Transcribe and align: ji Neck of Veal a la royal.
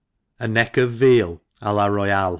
ji 0.41 0.47
Neck 0.47 0.77
of 0.77 0.93
Veal 0.93 1.39
a 1.61 1.71
la 1.71 1.85
royal. 1.85 2.29